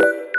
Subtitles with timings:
[0.00, 0.29] thank you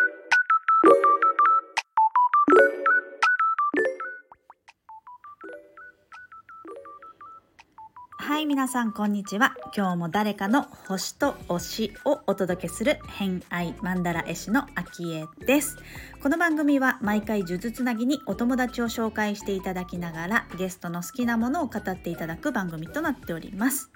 [8.42, 9.56] はい皆さんこんにちは。
[9.78, 15.78] 今日も誰かの星と推しをお届けする偏愛マンダラ絵師のあきえです。
[16.24, 23.92] この番組は毎回数珠つなぎにお友達を紹介していただきながらゲストの好きなものを語っていただく番組となっております。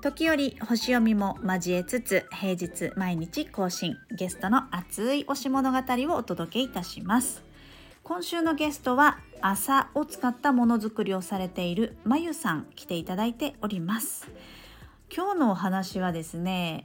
[0.00, 7.42] 時折星読みも交えつつ平日毎日更新ゲストの熱い推し物語をお届けいたします。
[8.02, 14.28] 今週のゲストは朝を使ったものづくりをされているまゆさん来ていただいております。
[15.14, 16.84] 今日のお話はですね、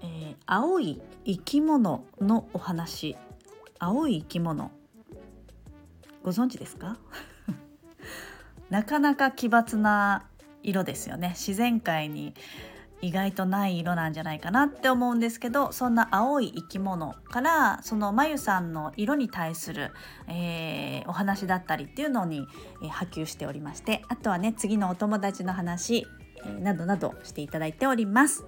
[0.00, 3.16] えー青い生き物のお話。
[3.78, 4.70] 青い生き物。
[6.22, 6.98] ご存知ですか？
[8.70, 10.24] なかなか奇抜な
[10.62, 11.30] 色ですよね。
[11.30, 12.34] 自然界に
[13.02, 19.90] 意外とない色なんじゃないかなって思うんですけどそんな青い生き物からそのまゆさんの色に対する、
[20.28, 22.46] えーお話だったりっていうのに、
[22.82, 26.06] えー波及しておりましてあとはね次のお友達の話、
[26.44, 28.44] えーなどなどしていただいております。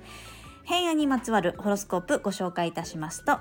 [0.65, 3.39] 変野にまつわるホロスコープご紹介いたしますと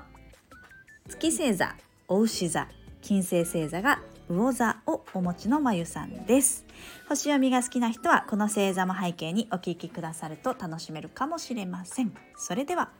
[1.08, 1.74] 月星座
[2.06, 2.68] お牛座
[3.00, 6.64] 金星星座が魚座をお持ちのまゆさんです。
[7.08, 12.14] 星読みが好きな人はこの星座も背景にお聞きくださると楽しめるかもしれません。
[12.36, 12.90] それでは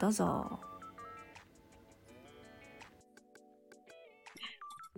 [0.00, 0.60] どうぞ。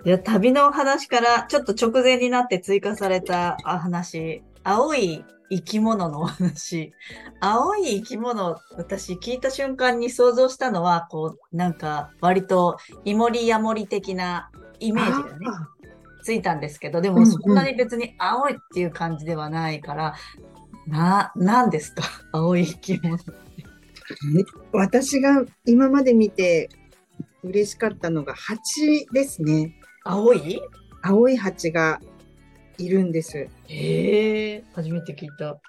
[0.04, 4.42] じゃ旅の話からちょっと直前になって追加されたあ話。
[4.62, 6.92] 青い生き物のお話。
[7.40, 14.50] 青い生き物私聞いた瞬間に想像したのはこうなんか割とイモリヤモリ的な
[14.86, 15.68] イメージがねあ
[16.22, 17.24] ついたんですけどでうんうん。
[17.24, 20.14] もそんなに別に青いっていう感じではないから、
[20.86, 22.02] な何ですか？
[22.32, 23.22] 青い生き物ー
[24.72, 26.68] 私が今まで見て
[27.42, 29.74] 嬉しかったのが蜂ですね。
[30.04, 30.60] 青い？
[31.02, 32.00] 青い蜂が
[32.78, 33.38] いるんです。
[33.38, 35.60] へえ初めて聞いた。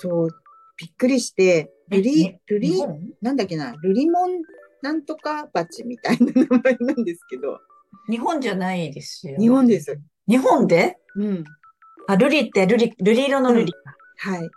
[0.00, 0.28] そう、
[0.76, 2.82] びっくりして、ルリえ、ルリ
[3.22, 4.42] なんだっけな、ルリモン
[4.82, 7.60] なんとかバチみたいな名前なんですけど、
[8.08, 10.00] 日本じゃないですよ日本です。
[10.28, 10.96] 日本で？
[11.16, 11.44] うん。
[12.08, 13.72] あルリってルリ瑠璃色のルリ、
[14.18, 14.50] はい。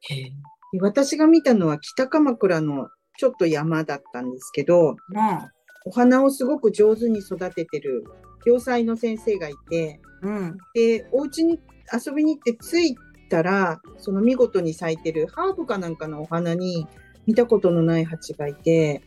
[0.00, 0.24] へえ。
[0.72, 2.88] で私が見たのは北鎌倉の
[3.18, 4.96] ちょっと山だったんですけど、うん。
[5.84, 8.04] お花をすごく上手に育ててる
[8.44, 10.58] 洋裁の先生がいて、うん。
[10.74, 11.60] で、お家に
[11.92, 12.96] 遊びに行って着い
[13.30, 16.86] たら、その見事に咲いてるハーブかなんかのお花に
[17.26, 19.02] 見たことのない蜂がいて、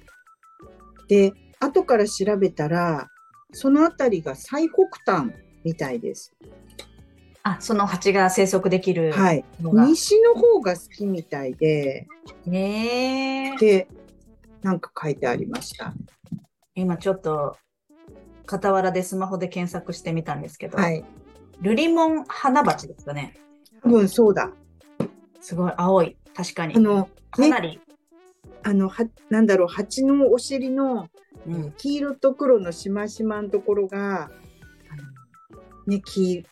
[1.07, 3.07] で、後から調べたら、
[3.51, 5.31] そのあたりが最北端
[5.63, 6.33] みたいです。
[7.43, 9.43] あその蜂が生息できるはい。
[9.59, 12.07] 西の方が好きみたいで、
[12.51, 13.57] へえ。
[13.57, 13.87] で、
[14.61, 15.93] なんか書いてありました。
[16.75, 17.57] 今ちょっと
[18.47, 21.03] 傍らでスマホで検索してみたんですけど、はい。
[21.61, 23.35] ルリモン花鉢ですかね。
[23.83, 24.51] 多分そうだ。
[25.39, 25.73] すごい。
[25.75, 26.17] 青い。
[26.35, 26.75] 確かに。
[26.75, 27.79] あの、かなり、
[28.63, 31.07] あの、は、なんだろう、蜂のお尻の
[31.47, 34.29] うん黄色と黒のしましまのところが、
[35.87, 36.45] ね、黄、ん？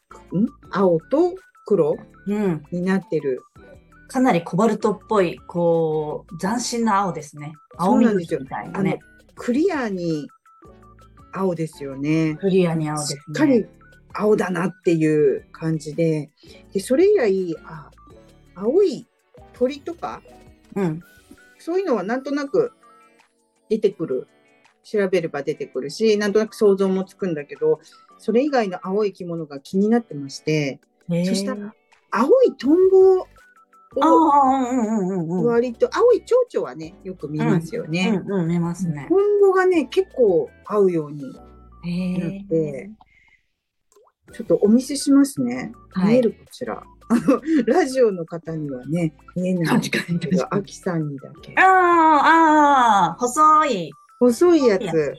[0.71, 1.35] 青と
[1.65, 3.41] 黒うん、になってる。
[4.07, 8.99] かなりコバルトっぽいこう斬新な青ですね青そうなんですよ緑みたいなね、
[9.35, 10.27] クリアに
[11.31, 12.35] 青ですよね。
[12.39, 13.65] クリアに青ですしねっかり
[14.13, 16.31] 青だなっていう感じで。
[16.73, 17.91] で、それ以来、あ、
[18.55, 19.07] 青い
[19.53, 20.21] 鳥とか、
[20.75, 21.03] うん
[21.59, 22.71] そういうのはなんとなく
[23.69, 24.27] 出てくる。
[24.89, 27.79] 調べれば出てくるし、なんとなく想像もつくんだけど、
[28.17, 31.73] それ以外の青い生き物が気になってまして、そしたら
[32.11, 33.27] 青いトンボ
[34.01, 38.21] ああをうんうんうんうんうん割と、青い蝶々はね、よく見ますよね。
[38.25, 41.23] うんうん見ますねトンボがね、結構合うように
[41.83, 42.91] へなっえて、
[44.33, 45.71] ちょっとお見せしますね。
[45.91, 46.83] はい見えるこちら。
[47.11, 51.61] あの、ラジオの方にはね、見えないんですけど、アキさんにだけあ。
[51.61, 55.15] あああ細い細いややつ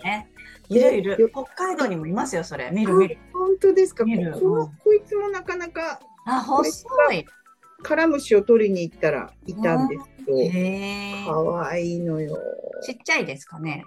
[0.69, 1.17] いるいよ。
[1.17, 2.71] る北海道にもいますよそれ。
[2.73, 3.19] 見ある見る。
[3.33, 4.05] 本当ですか？
[4.05, 4.17] ここ
[4.55, 4.67] うん。
[4.79, 7.25] こいつもなかなかあ細い。
[7.83, 12.39] カラムシを取りに行ったらいたんですけど、へえかわいいのよ。
[12.83, 13.85] ちっちゃいですかね？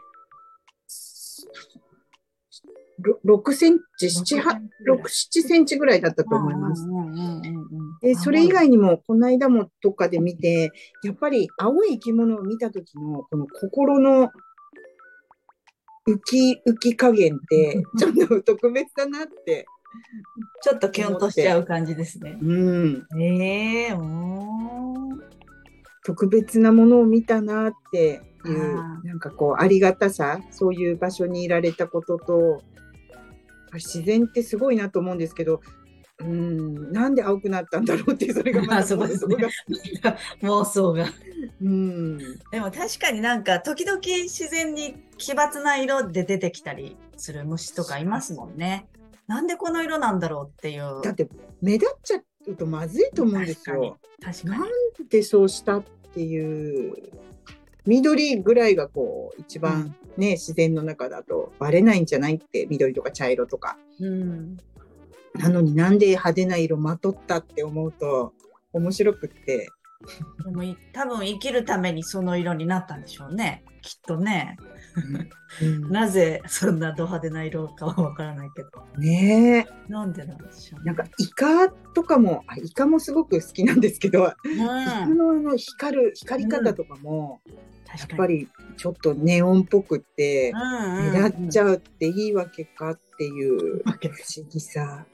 [2.99, 4.43] ろ6センチ、7、8
[4.87, 6.87] 6、7センチぐらいだったと思います。
[8.01, 10.71] で、それ以外にも、この間もどっかで見て、
[11.03, 14.29] やっぱり青い生き物を見た時の、この心の
[16.07, 19.65] 浮き、浮き加減って、ちょっと特別だなって。
[20.63, 22.37] ちょっとキュンとしちゃう感じですね。
[22.41, 23.07] うん。
[23.19, 24.83] ええおー
[26.03, 32.61] 特別なものを見たなっていうあなんかこうありがたさそういう場所にいられたことと
[33.71, 35.61] あ自然ってすごいなと思うんですけど
[36.19, 39.35] うんなんで青くなったんだろうってそれがまた あそうですね
[40.41, 41.05] 妄想が。
[41.61, 42.17] うん
[42.51, 48.87] でも確かになんか時々自然に奇抜な色で出てきたりする虫とかいますもんね。
[49.27, 51.01] なんでこの色なんだろうっていう。
[51.03, 51.27] だって
[51.61, 53.97] 目立っちゃうとまずいと思うんですよ。
[54.21, 54.59] 確かに。
[54.59, 54.69] なん
[55.09, 55.83] でそうしたっ
[56.13, 56.93] ていう
[57.85, 64.57] 緑ぐらいがこう一番ね、自然の中だとバレないんじゃないって緑とか茶色とかうん。
[65.35, 68.33] なのになんで派手な色まとったって思うと
[68.71, 69.69] 面白くって、
[70.43, 73.63] でも多分生きるためにその色になったんでしょうね。
[73.81, 74.57] きっとね。
[75.61, 78.69] うんなぜそんなド派手な色かはわからないけど。
[78.97, 85.17] ねえなんでなんでしょう、なんかイカとかもあイカもすごく好きなんですけど、イカうん。
[85.17, 88.13] のあの光る光り方とかも、や確かに。
[88.13, 93.99] っぱりちょっとネオンっぽくってうんうん目立っちゃうっていいわけかっていう不
[94.37, 95.05] 思議さ。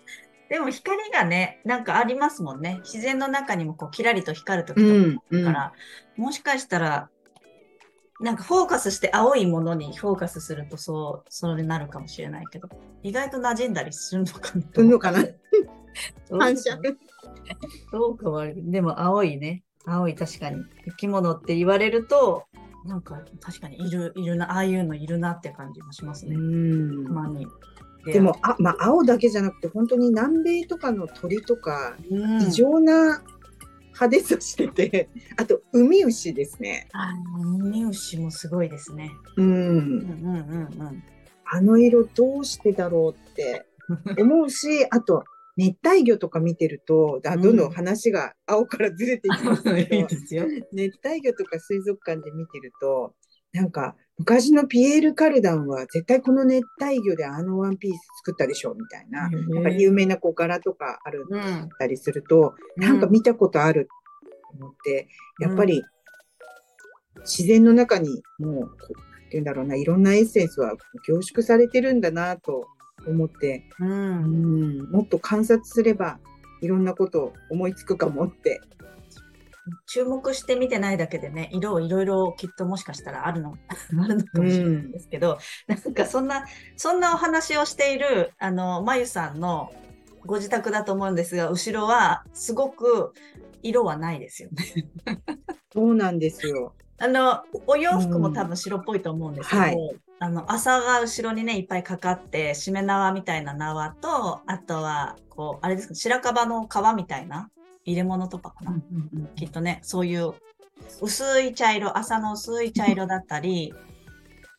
[0.49, 2.79] でも光がね、なんかありますもんね。
[2.83, 5.73] 自然の中にもこうキラリと光る時うとかん、うんから、
[6.17, 7.09] もしかしたら、
[8.19, 12.68] なんかフォーカスして青いものにフォーカスするとそう、それになるかもしれないけど、
[13.01, 15.25] 意外と馴染んだりするのかなするのかな？
[16.38, 16.77] 反射？
[17.92, 19.63] どうかは、でも青いね。
[19.86, 20.57] 青い確かに。
[20.86, 22.45] 生き物って言われると、
[22.86, 26.36] なんか確かにいる、いるな、ああいうのいるなって感じもしますね。
[26.36, 27.48] うんたまに。
[28.06, 33.22] でも、あ、まあ、青だけじゃなくて、本当に南米とかの鳥とか、うん、異常な
[34.00, 36.88] 派手さしてて、あと、ウミウシですね。
[36.94, 39.12] あの、ウミウシもすごいですね。
[39.36, 39.44] う。
[39.44, 41.04] うんんうんうん
[41.51, 43.66] あの色どうしてだろうって
[44.07, 44.22] うん。
[44.22, 45.24] 思うし、 あと、
[45.57, 50.46] 熱帯魚とか見てると、だどんどん話が青からずれていきますけど、 いいですよ。
[50.72, 53.13] 熱帯魚とか水族館で見てると、
[53.54, 61.69] なんか、昔のピエール・カルダンは絶対この熱帯魚であのワンピース作ったでしょみたいな、うんなんか有名なこう柄とかあるうん。
[61.80, 63.88] たりすると、なんか見たことある
[64.51, 65.07] と思って、
[65.40, 65.84] やっぱり
[67.22, 70.75] 自然の中にもう、こうなんていうんだろうな、いろんなエッセンスは
[71.07, 72.68] 凝縮されてるんだなと
[73.07, 73.86] 思って、う。
[73.86, 76.19] うんん、もっと観察すれば
[76.62, 78.60] いろんなこと思いつくかもって。
[79.86, 83.57] 注目して見てないだけでね、色をいろいろきっともしかしたらあるの、
[84.04, 85.38] あるのかもしれないんですけど、
[85.68, 86.45] なんかそんな、
[86.75, 89.71] そんなお話をしている、あの、まゆさんの
[90.25, 93.13] ご自宅だと思うんですが、後ろはすごく
[93.62, 94.88] 色はないですよね。
[95.74, 96.74] そうなんですよ。
[96.98, 107.50] あの、お洋服も多分白っぽいと思うんですけど、はいあの、麻が後ろにね、いっぱいかかって、しめ縄みたいな縄と、あとは、こう、あれですか、白樺の皮みたいな
[107.89, 108.81] 入れ物とかかな。
[109.36, 110.33] きっとね、そういう
[111.01, 113.74] 薄い茶色、朝の薄い茶色だったり、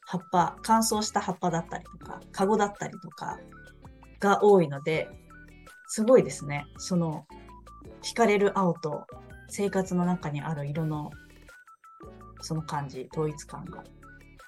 [0.06, 3.38] 葉っぱ、乾燥した葉っぱだったりとか、カゴだったりとか
[4.18, 5.08] が多いので、
[5.86, 6.64] すごいですね。
[6.78, 7.26] その、
[8.02, 9.06] 惹かれる青と
[9.48, 11.10] 生活の中にある色の、
[12.40, 13.84] その感じ、統一感が。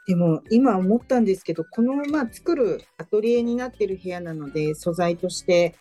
[0.07, 5.77] でも今思ったんですけど、このまあ作るアトリエになってる部屋なので、素材として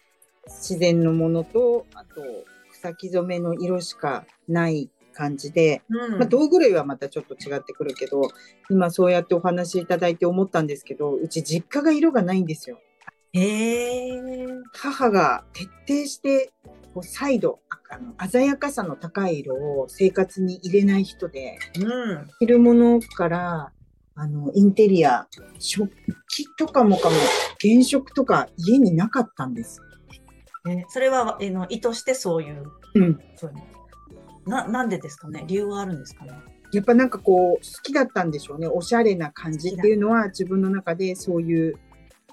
[0.46, 2.22] 自然のものと、あと
[2.82, 8.22] 草木染めの色しかない感じで、うんまあ、道具類はまたちょっと違ってくるけど、
[8.70, 12.80] 今そうやってお話しいただいて思ったんですけど、うち実家が色がないんですよ。
[13.34, 14.20] へえ。
[14.74, 16.52] 母が徹底して
[16.94, 22.28] こう再度あの鮮やかさの高い色を生活に入れない人でうん。
[22.40, 23.72] 着るものから
[24.16, 25.28] あのインテリア
[25.60, 25.90] 食
[26.28, 27.16] 器とかもかも
[27.62, 29.82] 原色とか家になかったんです。
[30.70, 32.64] えそれは、えの、意図してそういう、
[32.96, 33.54] うん、そう
[34.50, 35.44] な、なんでですかね？
[35.48, 36.32] 理由はあるんですかね？
[36.74, 41.76] やっぱなんかこう好きだったんでしょうねおしゃれな感じっていうのは自分の中でそういう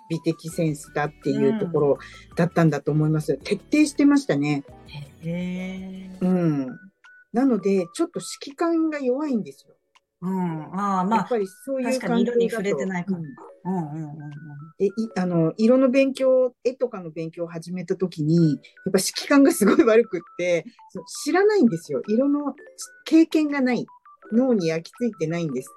[0.08, 1.98] 美的センスだっていうところ
[2.36, 3.36] だったんだと思います。
[3.38, 4.64] 徹底してましたね。
[5.20, 6.10] へえ。
[6.20, 6.66] うん。
[7.32, 9.74] なので、ちょっと指揮感が弱いんですよ。
[10.20, 10.62] うん。
[10.74, 13.18] ああ、まあ、やっぱりそういう確かに色に触れてないから。
[13.18, 14.28] うんうんうんうん
[14.80, 18.60] いあの色の勉強絵とかの勉強を始めた時にやっぱ
[18.92, 20.64] 指揮感がすごい悪くって
[21.24, 22.54] 知らないんですよ色の
[23.04, 23.84] 経験がない
[24.32, 25.70] 脳に焼き付いてないんです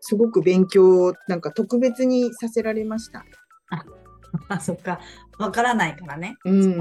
[0.00, 3.24] すごく勉強をなんか特別にさせられました、
[4.48, 5.00] あ、 そっか。
[5.38, 6.36] わからないからね。
[6.44, 6.76] うん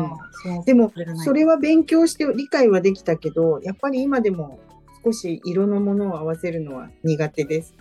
[0.65, 0.91] でも
[1.23, 4.59] それは勉強して理解はできたけどやっぱり今でも
[5.03, 7.75] 少し色のものを合わせるのは苦手です。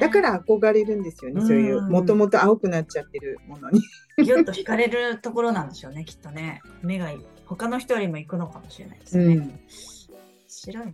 [0.00, 3.80] だから憧れるんですよね、そういううんもともと青くなっちゃってるものに
[4.22, 6.60] ぎゅっと惹かれるところなんでしょうね、きっとね。
[6.82, 9.24] 目がいい他の人よりも行くのかもしれないですね。
[9.24, 9.60] うん
[10.48, 10.92] 白いな。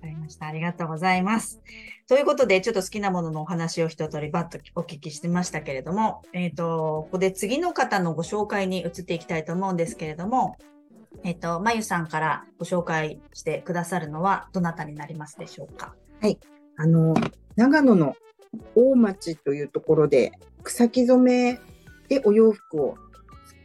[0.00, 0.46] かりました。
[0.46, 1.60] ありがとうございます。
[2.08, 10.56] ということで、ちょっと好きなもののお話を一通りバッとお聞きしてましたけれども、えっ、ー、と、ここで次の方のご紹介に移っていきたいと思うんですけれども、
[11.22, 15.94] えっ、ー、と、まゆさんからご紹介してくださるのはどなたになりますでしょうか？
[16.20, 16.38] はい。
[16.76, 17.14] あの、
[17.56, 18.14] 長野の
[18.74, 21.60] 大町というところで、草木染め
[22.08, 22.98] でお洋服を、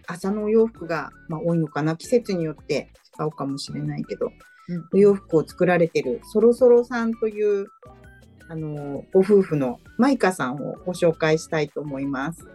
[0.08, 4.32] 朝のお洋服が、まあ、多いのかな、季節によって使うかもしれないけど、
[4.68, 7.68] うん、お洋服を作られてるそろそろさんという
[8.48, 12.48] あのご夫婦のマイカさんをご紹介したいと思います。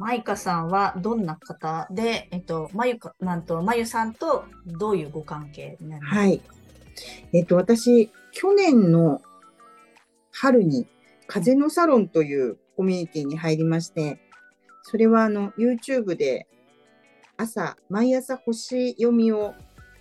[0.00, 6.20] マイカさんはどんな方で、えっと、まゆか、なんと、まゆさんとどういうご関係になりますか？
[6.20, 6.40] はい。
[7.34, 9.20] えっと、私、去年の
[10.32, 10.88] 春に、
[11.26, 14.18] 風のサロンというコミュニティに入りまして、
[14.84, 16.48] それはあの、YouTube で
[17.36, 19.52] 朝、毎朝星読みを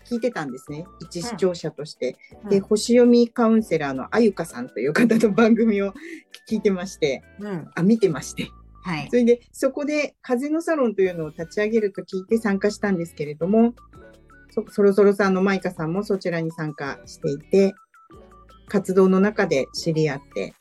[0.06, 0.86] 聞いてたんですね。
[1.02, 2.16] 一視聴者として。
[2.46, 5.94] うん、で、星読みカウンセラーのあゆかさんという方の番組を
[6.50, 8.48] 聞いてまして、うん、あ、見てまして。
[8.82, 9.08] はい。
[9.10, 13.74] それで、そこで風のサロンというのを立ち上げると聞いて参加したんですけれども、
[14.52, 17.74] そそろそろさんのマイカさんもそちらに参加していて、
[18.68, 20.54] 活動の中で知り合って、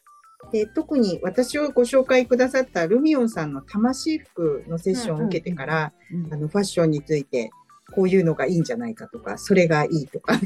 [0.53, 5.93] で特に私をご紹介くださったルミオンさんの魂服のセッションを受けてから、
[6.31, 7.51] あのファッションについて
[7.95, 10.39] こういうのがいいんじゃないかとか、それがいいとか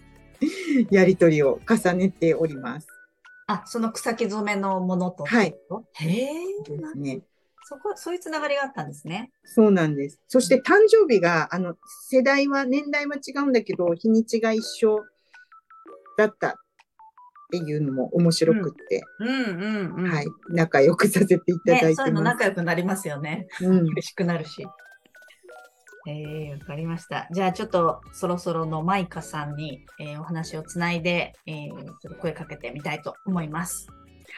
[0.90, 2.88] やりとりを重ねております。
[3.52, 5.24] あ、その草木染めのものと。
[5.24, 5.54] はい。
[5.94, 6.32] へえ。
[6.64, 7.22] ですね。
[7.64, 9.30] そこ、そういうつながりがあったんですね。
[9.44, 10.20] そうなんです。
[10.28, 11.74] そして誕生日が、あの、
[12.08, 15.04] 世代は、年代は違うんだけど、日にちが一緒
[16.16, 16.52] だったっ
[17.50, 19.02] ていうのも面白くって。
[19.18, 20.26] うん、うん、うんうんはい。
[20.50, 21.88] 仲良くさせていただいてます。
[21.88, 23.48] ね、そういうの仲良くなりますよね。
[23.60, 23.88] うん。
[23.88, 24.64] 嬉しくなるし。
[26.06, 27.28] えー、わかりました。
[27.30, 33.88] じゃあちょっとそろそろのマイカさんに、えー、お話をつないで、えー、ちょっと声かけてみたいと思います。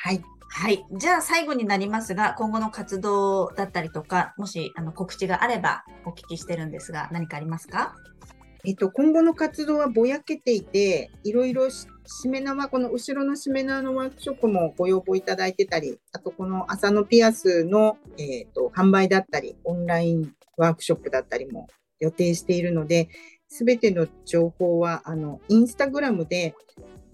[0.02, 0.22] はい。
[0.48, 0.84] はい。
[0.92, 7.94] じゃあ最後になりますが、今後の活動だったりとか、もしあの告知があればお聞きしてるんですが、何かありますか？
[8.64, 11.88] えっと、今後の活動はぼやけていて、いろいろし
[12.28, 21.66] め縄、この後ろのしめ縄のワークショップもご要望いただいてたり、あとこの朝のピアスの、えーと、販売だったり、オンラインワークショップだったりも
[21.98, 23.08] 予定しているので、
[23.48, 26.54] すべての情報は、あの、インスタグラムで、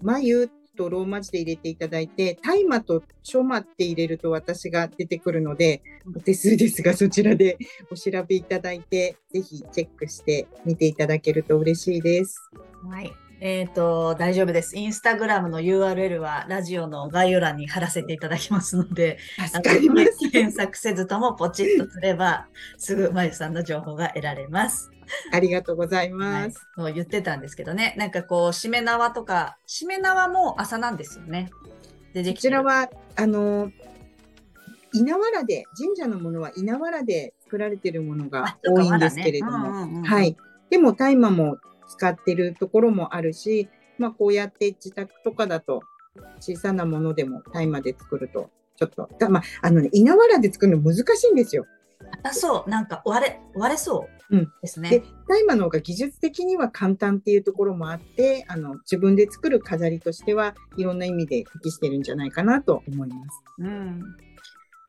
[0.01, 5.81] まゆとローマ字で入れていただいて、大麻と書麻って入れると私が出てくるので、
[6.15, 7.57] お手数ですが、そちらで
[7.91, 12.37] お調べいただいて、ぜひチェックしてみていただけると嬉しいです。
[12.89, 13.11] はい。
[13.41, 14.75] えっ、ー、と、大丈夫です。
[14.75, 19.17] インスタグラムの URL はラジオの概要欄に貼らせていただきますので、
[20.29, 24.91] 検索せずともポチッとすれば、すぐまゆさんの情報が得られます。
[25.31, 26.67] ありがとうございます。
[26.75, 31.49] はい、言ってたんですけどね、なんかこう、しめ縄とか、しめ縄も朝なんですよね。
[32.13, 33.71] で、こちらは、あの、
[34.93, 40.35] 稲わらで、神社のものは稲わらで作られているものが多いんですけれども、はい。
[40.69, 41.57] でも大麻も
[41.89, 43.67] 使ってるところもあるし、
[43.97, 45.81] まあ、こうやって自宅とかだと
[46.39, 51.65] 小さなものでも大麻で作るとちょっと、まあ、あのね、稲わらで作るの難しいんですよ。
[52.23, 54.89] あそう、なんか割れ、割れそうですね。
[54.89, 63.43] うん、で、大麻の方が技術的には簡単っていうところもあって、あの、自分で作る飾りとしてはいろんな意味で適してるんじゃないかなと思います。
[63.59, 64.01] うん。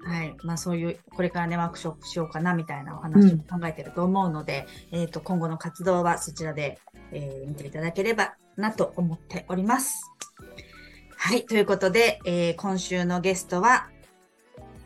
[0.03, 0.35] はい。
[0.43, 6.79] まあそういう、これからね、ワークショップしようかなみたいなお話を考えてると思うので、うん、えっ、と、今後の活動はそちらで、
[7.13, 10.11] えー、見ていただければなと思っております。
[11.17, 11.45] はい。
[11.45, 13.89] ということで、えー、今週のゲストは、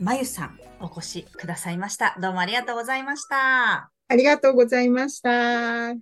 [0.00, 2.16] まゆさんお越しくださいました。
[2.20, 3.90] どうもありがとうございました。
[4.08, 5.30] ありがとうございました。
[5.30, 5.94] は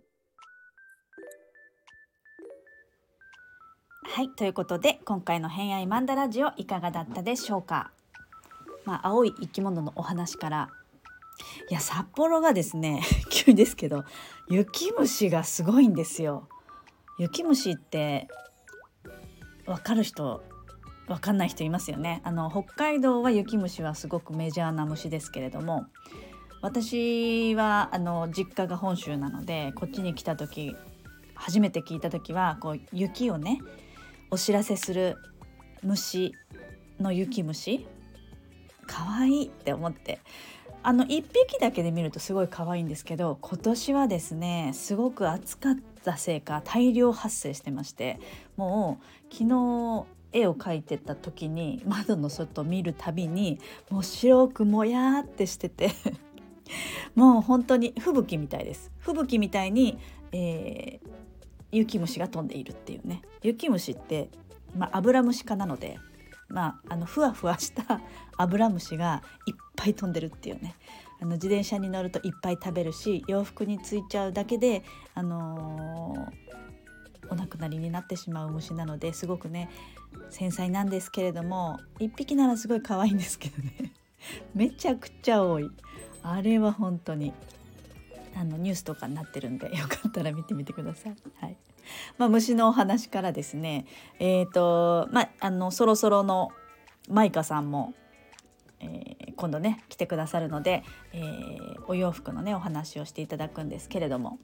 [4.23, 4.28] い。
[4.31, 7.92] ということで、今回の偏愛マンダラジオいかがだったでしょうか？
[8.84, 10.70] まあ、青い生き物のお話から
[11.70, 14.04] いや札幌がですね 急ですけど
[14.48, 16.48] 雪虫がすごいんですよ。
[17.18, 18.28] 雪虫って
[19.66, 20.42] 分かる人
[21.06, 25.86] 分かんない人いますよねあの北海道は雪虫はすごくメジャーな虫ですけれども
[26.62, 30.74] 私はあの実家が本州なのでこっちに来た時
[31.34, 33.60] 初めて聞いた時はこう雪をね
[34.30, 35.16] お知らせする
[35.82, 36.32] 虫
[36.98, 37.86] の雪虫
[38.92, 40.20] 可愛いって思って。
[40.84, 48.18] あの1匹だけで見るとすごい可愛いんですけど今年はですねすごく暑かったせいか大量発生してまして
[48.56, 55.92] もう昨日絵を描いてた時に窓の外見るたびにもう白くもやーってしてて
[57.14, 58.90] もう本当に吹雪みたいです。
[58.99, 59.99] 吹雪みたいに、
[60.32, 61.08] えー、
[61.70, 63.22] 雪虫が飛んでいるっていうね。
[63.42, 64.30] 雪虫って、
[64.76, 65.99] まあ、アブラムシ科なので、
[66.52, 68.00] まあ、あのふわふわした
[68.37, 70.76] アブラムシがいっぱい飛んでるっていうね。
[71.21, 74.82] あの自転車に乗るといっぱい食べるし洋服についちゃうだけで、
[75.14, 79.71] あのー、お亡くなりになってしまう虫なのですごくね
[80.30, 83.92] 繊細なんですけれども1匹ならすごい可愛いんですけどね。
[84.54, 85.71] めちゃくちゃ多い。
[86.25, 87.32] あれは本当に
[88.35, 91.16] あのニュースとかになってるんでよかったら見てみてください。
[91.37, 91.56] はい。
[92.18, 93.86] まあ、虫のお話からですね。
[94.18, 96.50] えっ、ー、とまああのそろそろの
[97.08, 97.94] マイカさんも、
[98.80, 104.38] えー、今度ね来てくださるので、えー、お洋服のねお話をしていただくんですけれども。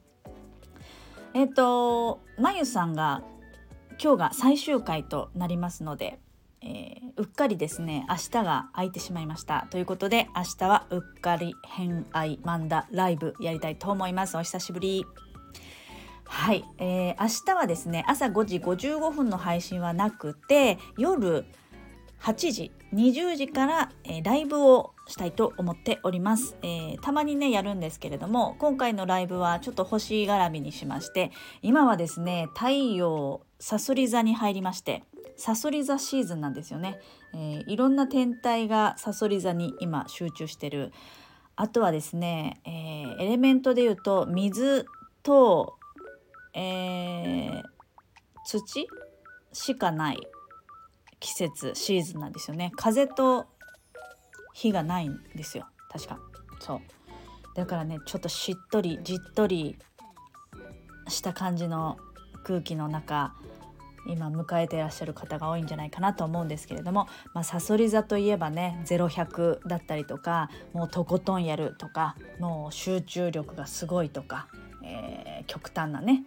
[1.33, 3.21] えっ、とまゆさんが
[4.01, 6.19] 今日が最終回となりますので
[6.61, 9.67] えー、うっかりですね明日が空いてしまいました。
[9.69, 14.37] ということで明日はうっかり偏愛漫画ライブやりたいと思います。
[14.37, 15.05] お久しぶり。
[16.29, 21.43] はい、えー、明日はですね朝5時55分の配信はなくて夜
[22.21, 31.31] 8時20時から、えー、ライブをしたいと思っております、えー、たまにねやるんですけれども今回のライブはちょっと星絡みにしまして
[31.61, 35.03] 今はですね太陽さそり座に入りまして
[35.35, 36.99] さそり座シーズンなんですよね、
[37.33, 40.91] えー、いろんな天体がさそり座に今集中してる。
[41.55, 44.85] あとはですね、えー、エレメントで言うと水
[45.23, 45.78] と、
[46.59, 47.63] えー、
[48.43, 48.87] 土
[49.53, 50.19] しかない
[51.19, 52.71] 季節シーズンなんですよね。
[52.75, 53.47] 風と
[54.53, 55.67] 火がないんですよ。
[55.89, 56.19] 確か。
[56.59, 56.79] そう。
[57.55, 59.77] だからねちょっとしっとりじっとり
[61.07, 61.97] した感じの
[62.43, 63.33] 空気の中
[64.07, 74.47] 今迎えていらっしゃる方が多いんじゃないかなと思うんですけれどもまさそり座といえばね0100だったりとかもうとことんやるとかもう集中力がすごいとか、
[74.83, 76.23] えー、極端なね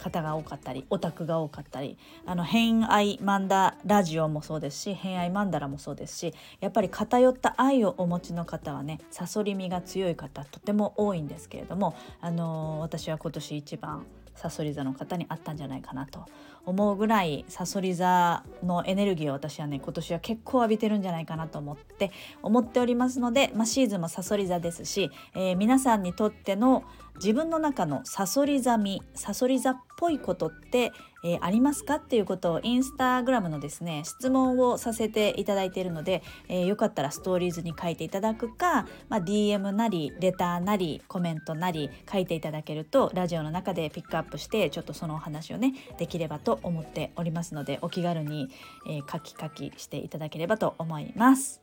[0.00, 14.06] 方が多かったりオタクが多かったりあの偏愛マンダラジオもそうですし偏愛マンダラもそうですしやっぱり偏った愛をお持ちの方はねさそり身が強い方とても多いんですけれども、あのー、私は今年一番
[14.40, 16.24] さそり座の方にあったんじゃないかなと
[16.64, 22.10] 思うぐらいさそり座のエネルギーを私はね今年は結構浴びてるんじゃないかなと思って
[22.42, 26.84] 思っておりますので、まあ、シーズンもさそり座ですし、えー、皆さんにとっての
[27.16, 48.48] 自分の中のさそり座みさそり座っぽいことって、えー、ありますかっていうことをインスタグラムのですね質問をさせていただいているので、えー、よかったらストーリーズに書いていただくか、まあ、DM なりレターなりコメントなり書いていただけるとラジオの中でピックアップしてちょっとそのお話をねできればと思っておりますのでお気軽に、
[48.88, 51.60] えー、書き書きしていただければと思います。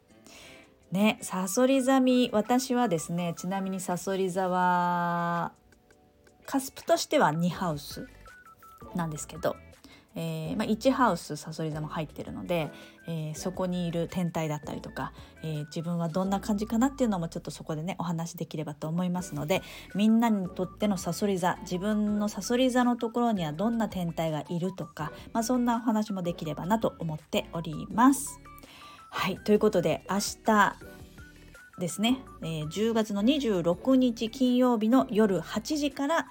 [0.91, 5.51] ね、さそり座み私はですねちなみにさそり座は
[6.47, 8.07] カスプとしては2ハウス
[8.95, 9.55] なんですけど、
[10.17, 12.71] えーまあ、1ハウスさそり座も入ってるので、
[13.07, 15.13] えー、そこにいる天体だったりとか、
[15.43, 19.61] えー、自分はどんな感じかなっていうのもちょっとそこでねお話できればと思いますので
[19.93, 28.39] みんなにとってのさそり座自分のさそり座のところにはどんな天体がいるとか、まあ、そんなお話もできればなと思っております。
[29.11, 30.75] はいということで明日
[31.79, 36.27] ですね、えー、10月の26日金曜日の夜8時から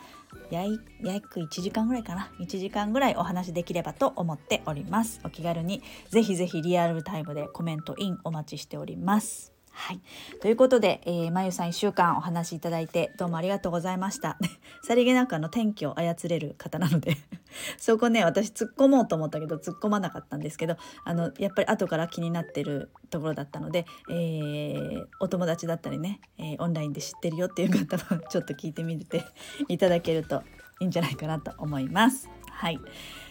[0.50, 2.32] 約1時間ぐらいかな。
[2.40, 5.20] 1時間ぐらいお話できればと思っております。
[5.24, 9.55] お気軽にぜひぜひリアルタイムでコメントインお待ちしております。
[9.76, 10.00] はい。
[10.40, 14.38] ということで、えー、まゆさん1週間お話しいただいてどうもありがとうございました。
[14.82, 17.18] さりげなくあの天気を操れる方なので
[17.76, 29.26] そこね、私突っ込もうと思ったけど突っ込まなかったんですけど、あの、やっぱり後から気になってるところだったので、えー、お友達だったりね、えー、オンラインで知ってるよっていう方は ちょっと聞いてみて
[29.68, 30.42] いただけると
[30.80, 32.30] いいんじゃないかなと思います。
[32.50, 32.80] はい。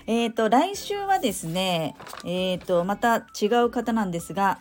[0.05, 4.59] えっ、ー、と、来週はですね、えっ、ー、と、また違う方なんですが、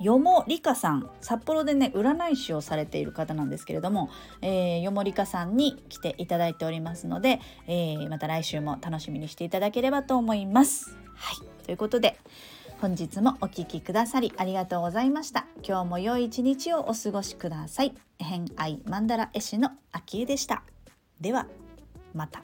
[0.00, 4.10] よもりかさん札幌でね占い師をされている方なんですけれども、
[4.42, 10.96] えー、よもりかさんに来ていただいておりますので、えー、また来週も楽しみにしていただければと思います。
[11.14, 12.18] はいということで
[12.80, 15.46] 本日もお聴きくださりありがとうございました。
[15.66, 17.94] 今日も良い一日をお過ごしください。
[18.18, 20.62] 偏愛マンダラ絵師の秋江でした。
[21.20, 21.46] では
[22.12, 22.42] また。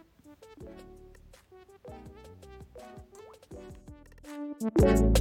[4.60, 5.18] thank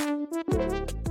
[0.00, 0.21] you
[0.62, 1.01] Thank you